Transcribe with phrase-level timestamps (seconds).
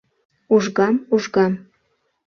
[0.53, 1.53] Ужгам, ужгам...